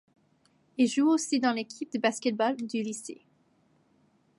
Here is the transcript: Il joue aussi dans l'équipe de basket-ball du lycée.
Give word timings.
Il 0.79 0.87
joue 0.87 1.09
aussi 1.11 1.39
dans 1.39 1.51
l'équipe 1.51 1.93
de 1.93 1.99
basket-ball 1.99 2.55
du 2.55 2.81
lycée. 2.81 3.21